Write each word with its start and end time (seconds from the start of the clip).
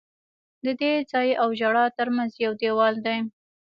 د 0.65 0.67
دې 0.81 0.93
ځای 1.11 1.29
او 1.41 1.49
ژړا 1.59 1.85
ترمنځ 1.97 2.31
یو 2.45 2.53
دیوال 2.61 2.95
دی. 3.05 3.17